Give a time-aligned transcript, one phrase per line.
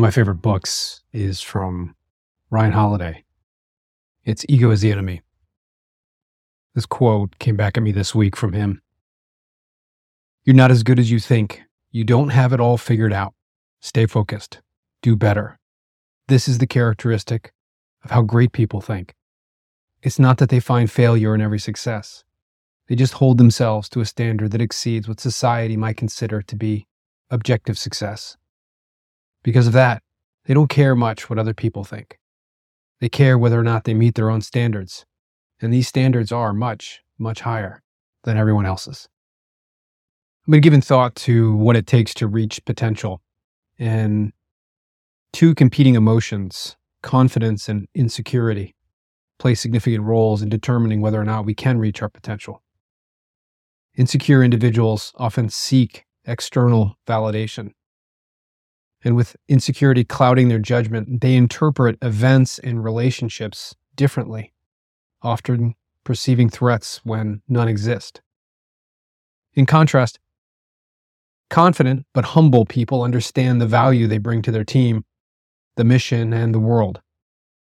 [0.00, 1.94] of my favorite books is from
[2.48, 3.22] Ryan Holiday.
[4.24, 5.20] It's Ego is the Enemy.
[6.74, 8.80] This quote came back at me this week from him.
[10.44, 11.64] You're not as good as you think.
[11.90, 13.34] You don't have it all figured out.
[13.80, 14.62] Stay focused.
[15.02, 15.58] Do better.
[16.28, 17.52] This is the characteristic
[18.02, 19.12] of how great people think.
[20.02, 22.24] It's not that they find failure in every success.
[22.88, 26.86] They just hold themselves to a standard that exceeds what society might consider to be
[27.30, 28.38] objective success.
[29.42, 30.02] Because of that,
[30.44, 32.18] they don't care much what other people think.
[33.00, 35.06] They care whether or not they meet their own standards.
[35.60, 37.82] And these standards are much, much higher
[38.24, 39.08] than everyone else's.
[40.46, 43.22] I've been giving thought to what it takes to reach potential
[43.78, 44.32] and
[45.32, 48.74] two competing emotions, confidence and insecurity,
[49.38, 52.62] play significant roles in determining whether or not we can reach our potential.
[53.96, 57.72] Insecure individuals often seek external validation.
[59.02, 64.52] And with insecurity clouding their judgment, they interpret events and relationships differently,
[65.22, 68.20] often perceiving threats when none exist.
[69.54, 70.18] In contrast,
[71.48, 75.04] confident but humble people understand the value they bring to their team,
[75.76, 77.00] the mission, and the world.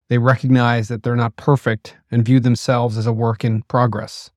[0.09, 4.31] They recognize that they're not perfect and view themselves as a work in progress.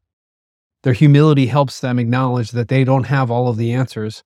[0.84, 4.24] Their humility helps them acknowledge that they don't have all of the answers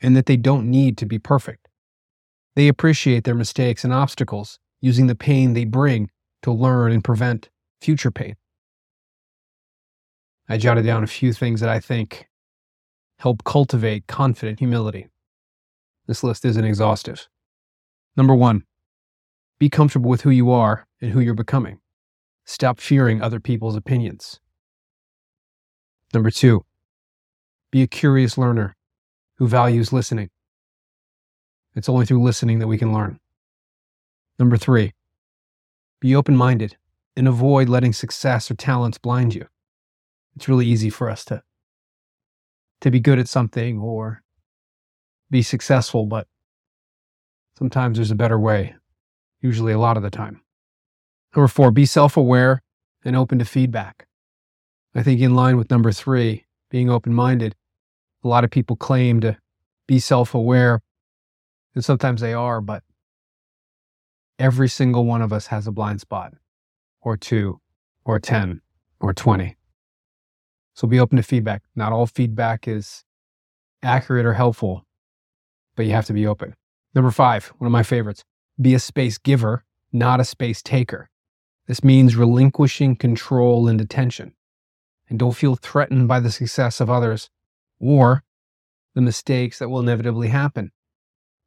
[0.00, 1.65] and that they don't need to be perfect.
[2.56, 6.10] They appreciate their mistakes and obstacles, using the pain they bring
[6.42, 8.36] to learn and prevent future pain.
[10.48, 12.28] I jotted down a few things that I think
[13.18, 15.08] help cultivate confident humility.
[16.06, 17.28] This list isn't exhaustive.
[18.16, 18.64] Number one,
[19.58, 21.80] be comfortable with who you are and who you're becoming.
[22.46, 24.40] Stop fearing other people's opinions.
[26.14, 26.64] Number two,
[27.70, 28.76] be a curious learner
[29.36, 30.30] who values listening.
[31.76, 33.20] It's only through listening that we can learn.
[34.38, 34.94] Number three,
[36.00, 36.76] be open minded
[37.16, 39.46] and avoid letting success or talents blind you.
[40.34, 41.42] It's really easy for us to,
[42.80, 44.22] to be good at something or
[45.30, 46.26] be successful, but
[47.56, 48.74] sometimes there's a better way
[49.40, 50.40] usually a lot of the time.
[51.34, 52.62] Number four, be self aware
[53.04, 54.06] and open to feedback.
[54.94, 57.54] I think, in line with number three, being open minded,
[58.24, 59.36] a lot of people claim to
[59.86, 60.82] be self aware,
[61.76, 62.82] and sometimes they are, but
[64.38, 66.32] every single one of us has a blind spot,
[67.02, 67.60] or two,
[68.04, 68.62] or 10,
[68.98, 69.56] or 20.
[70.74, 71.62] So be open to feedback.
[71.76, 73.04] Not all feedback is
[73.82, 74.86] accurate or helpful,
[75.76, 76.54] but you have to be open.
[76.94, 78.24] Number five, one of my favorites
[78.58, 79.62] be a space giver,
[79.92, 81.10] not a space taker.
[81.66, 84.32] This means relinquishing control and attention.
[85.10, 87.28] And don't feel threatened by the success of others
[87.78, 88.24] or
[88.94, 90.72] the mistakes that will inevitably happen.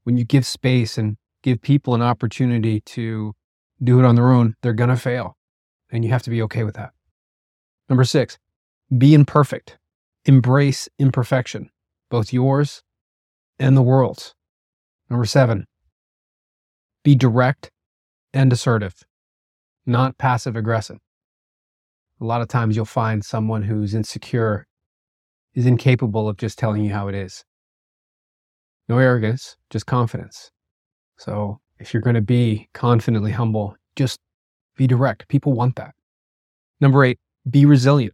[0.10, 3.36] When you give space and give people an opportunity to
[3.84, 5.38] do it on their own, they're going to fail.
[5.92, 6.94] And you have to be okay with that.
[7.90, 8.40] Number six,
[8.98, 9.78] be imperfect.
[10.26, 11.70] Embrace imperfection,
[12.10, 12.82] both yours
[13.60, 14.34] and the world's.
[15.12, 15.68] Number seven,
[17.04, 17.70] be direct
[18.34, 18.96] and assertive,
[19.86, 20.98] not passive aggressive.
[22.20, 24.66] A lot of times you'll find someone who's insecure
[25.54, 27.46] is incapable of just telling you how it is.
[28.90, 30.52] No arrogance, just confidence.
[31.18, 34.20] So if you're going to be confidently humble, just
[34.76, 35.28] be direct.
[35.30, 35.94] People want that.
[36.82, 38.14] Number eight, be resilient.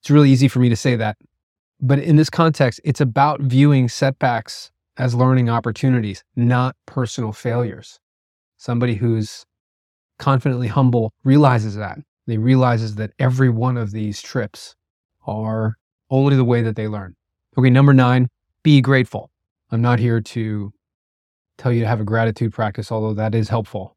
[0.00, 1.16] It's really easy for me to say that.
[1.80, 8.00] But in this context, it's about viewing setbacks as learning opportunities, not personal failures
[8.56, 9.44] somebody who's
[10.18, 11.98] confidently humble realizes that.
[12.26, 14.74] They realizes that every one of these trips
[15.26, 15.76] are
[16.10, 17.14] only the way that they learn.
[17.58, 18.28] Okay, number nine,
[18.62, 19.30] be grateful.
[19.70, 20.72] I'm not here to
[21.58, 23.96] tell you to have a gratitude practice, although that is helpful.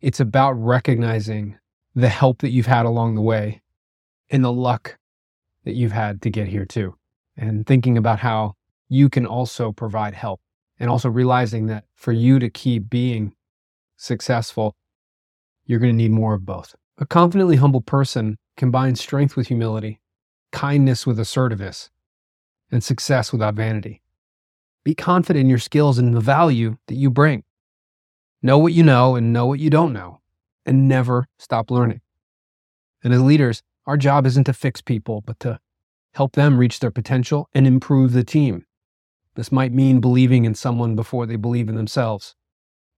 [0.00, 1.58] It's about recognizing
[1.94, 3.62] the help that you've had along the way
[4.30, 4.98] and the luck
[5.64, 6.94] that you've had to get here too.
[7.36, 8.54] And thinking about how
[8.88, 10.40] you can also provide help
[10.78, 13.34] and also realizing that for you to keep being
[13.96, 14.76] successful,
[15.64, 16.74] you're going to need more of both.
[16.98, 20.00] A confidently humble person combines strength with humility,
[20.52, 21.90] kindness with assertiveness,
[22.70, 24.02] and success without vanity.
[24.86, 27.42] Be confident in your skills and the value that you bring.
[28.40, 30.20] Know what you know and know what you don't know,
[30.64, 32.02] and never stop learning.
[33.02, 35.58] And as leaders, our job isn't to fix people, but to
[36.14, 38.64] help them reach their potential and improve the team.
[39.34, 42.36] This might mean believing in someone before they believe in themselves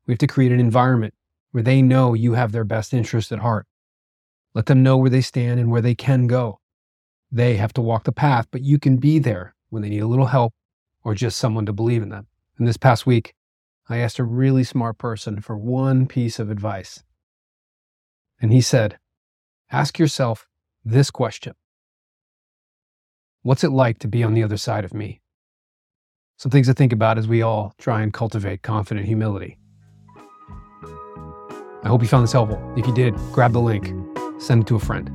[0.07, 1.15] we have to create an environment
[1.53, 3.67] where they know you have their best interest at heart.
[4.53, 6.61] Let them know where they stand and where they can go.
[7.33, 10.07] They have to walk the path, but you can be there when they need a
[10.07, 10.53] little help
[11.09, 12.27] or just someone to believe in them.
[12.59, 13.33] And this past week,
[13.89, 17.03] I asked a really smart person for one piece of advice.
[18.43, 18.99] And he said,
[19.73, 20.47] Ask yourself
[20.85, 21.55] this question
[23.41, 25.23] What's it like to be on the other side of me?
[26.37, 29.57] Some things to think about as we all try and cultivate confident humility.
[31.83, 32.61] I hope you found this helpful.
[32.77, 33.95] If you did, grab the link,
[34.39, 35.11] send it to a friend.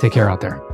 [0.00, 0.69] Take care out there.